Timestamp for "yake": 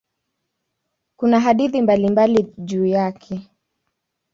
2.85-3.49